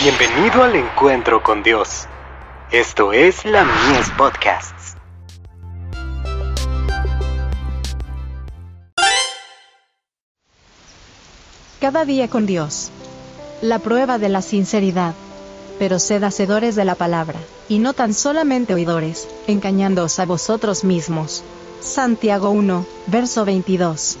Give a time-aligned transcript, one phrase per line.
[0.00, 2.06] Bienvenido al encuentro con Dios.
[2.70, 4.94] Esto es la Mies Podcasts.
[11.80, 12.92] Cada día con Dios.
[13.60, 15.14] La prueba de la sinceridad.
[15.80, 21.42] Pero sed hacedores de la palabra, y no tan solamente oidores, engañándoos a vosotros mismos.
[21.80, 24.16] Santiago 1, verso 22.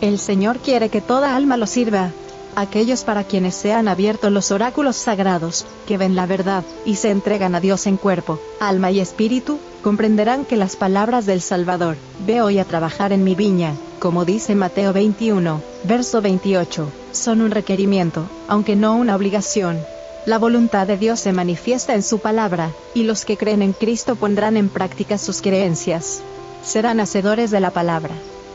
[0.00, 2.12] El Señor quiere que toda alma lo sirva,
[2.60, 7.10] aquellos para quienes se han abierto los oráculos sagrados, que ven la verdad, y se
[7.10, 12.42] entregan a Dios en cuerpo, alma y espíritu, comprenderán que las palabras del Salvador, ve
[12.42, 18.26] hoy a trabajar en mi viña, como dice Mateo 21, verso 28, son un requerimiento,
[18.48, 19.78] aunque no una obligación.
[20.26, 24.16] La voluntad de Dios se manifiesta en su palabra, y los que creen en Cristo
[24.16, 26.20] pondrán en práctica sus creencias.
[26.64, 28.14] Serán hacedores de la palabra.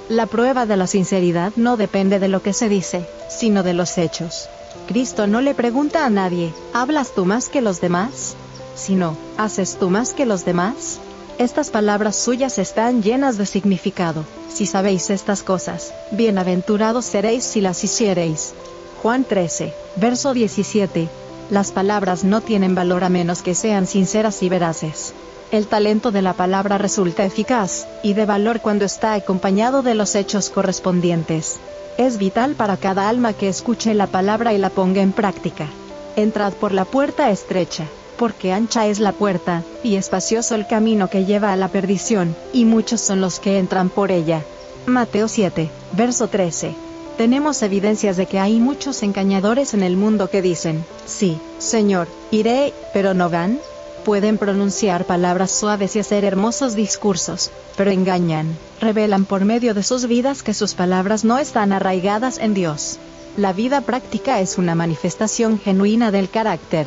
[0.10, 3.98] La prueba de la sinceridad no depende de lo que se dice, sino de los
[3.98, 4.50] hechos.
[4.86, 8.36] Cristo no le pregunta a nadie, ¿hablas tú más que los demás?
[8.76, 11.00] Sino, ¿haces tú más que los demás?
[11.38, 14.26] Estas palabras suyas están llenas de significado.
[14.50, 18.54] Si sabéis estas cosas, bienaventurados seréis si las hiciereis.
[19.02, 21.08] Juan 13, verso 17.
[21.50, 25.14] Las palabras no tienen valor a menos que sean sinceras y veraces.
[25.54, 30.16] El talento de la palabra resulta eficaz, y de valor cuando está acompañado de los
[30.16, 31.60] hechos correspondientes.
[32.00, 35.68] Es vital para cada alma que escuche la palabra y la ponga en práctica.
[36.16, 37.86] Entrad por la puerta estrecha,
[38.18, 42.66] porque ancha es la puerta, y espacioso el camino que lleva a la perdición, y
[42.66, 44.42] muchos son los que entran por ella.
[44.88, 46.74] Mateo 7, verso 13.
[47.16, 52.74] Tenemos evidencias de que hay muchos engañadores en el mundo que dicen, sí, Señor, iré,
[52.92, 53.60] pero no van.
[54.06, 60.08] Pueden pronunciar palabras suaves y hacer hermosos discursos, pero engañan, revelan por medio de sus
[60.08, 63.00] vidas que sus palabras no están arraigadas en Dios.
[63.38, 66.86] La vida práctica es una manifestación genuina del carácter.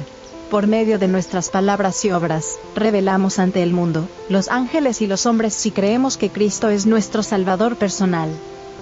[0.50, 5.24] Por medio de nuestras palabras y obras, revelamos ante el mundo, los ángeles y los
[5.24, 8.28] hombres si creemos que Cristo es nuestro Salvador personal.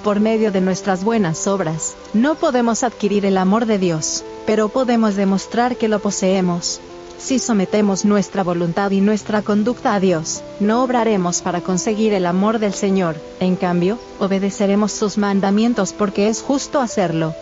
[0.03, 5.15] Por medio de nuestras buenas obras, no podemos adquirir el amor de Dios, pero podemos
[5.15, 6.81] demostrar que lo poseemos.
[7.19, 12.59] Si sometemos nuestra voluntad y nuestra conducta a Dios, no obraremos para conseguir el amor
[12.59, 17.35] del Señor, en cambio, obedeceremos sus mandamientos porque es justo hacerlo.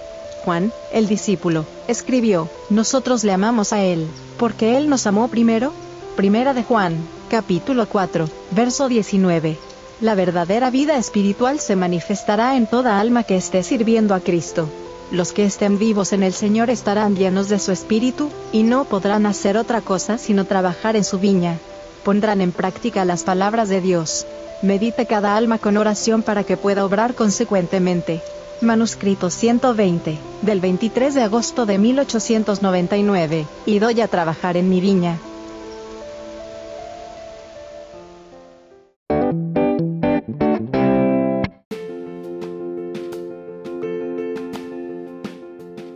[0.44, 4.06] Juan, el discípulo, escribió, nosotros le amamos a Él,
[4.38, 5.72] porque Él nos amó primero.
[6.16, 6.96] Primera de Juan,
[7.30, 9.56] capítulo 4, verso 19.
[10.00, 14.68] La verdadera vida espiritual se manifestará en toda alma que esté sirviendo a Cristo.
[15.12, 19.26] Los que estén vivos en el Señor estarán llenos de su espíritu, y no podrán
[19.26, 21.58] hacer otra cosa sino trabajar en su viña.
[22.02, 24.26] Pondrán en práctica las palabras de Dios.
[24.62, 28.22] Medite cada alma con oración para que pueda obrar consecuentemente.
[28.62, 35.18] Manuscrito 120, del 23 de agosto de 1899, y doy a trabajar en mi viña.